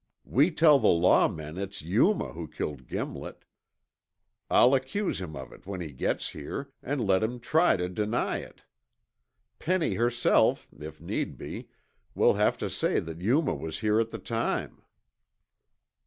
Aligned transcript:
We 0.25 0.49
tell 0.49 0.79
the 0.79 0.87
law 0.87 1.27
men 1.27 1.59
it's 1.59 1.83
Yuma 1.83 2.33
who 2.33 2.47
killed 2.47 2.87
Gimlet. 2.87 3.45
I'll 4.49 4.73
accuse 4.73 5.21
him 5.21 5.35
of 5.35 5.53
it 5.53 5.67
when 5.67 5.79
he 5.79 5.91
gets 5.91 6.29
here, 6.29 6.71
and 6.81 7.05
let 7.05 7.21
him 7.21 7.39
try 7.39 7.77
to 7.77 7.87
deny 7.87 8.39
it. 8.39 8.63
Penny 9.59 9.93
herself, 9.93 10.67
if 10.79 10.99
need 10.99 11.37
be, 11.37 11.69
will 12.15 12.33
have 12.33 12.57
to 12.57 12.67
say 12.71 12.99
that 12.99 13.21
Yuma 13.21 13.53
was 13.53 13.81
here 13.81 13.99
at 13.99 14.09
the 14.09 14.17
time." 14.17 14.81